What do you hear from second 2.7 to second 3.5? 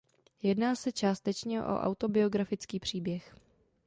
příběh.